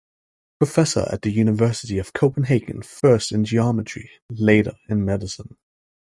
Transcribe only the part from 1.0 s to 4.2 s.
at the University of Copenhagen, first in Geometry,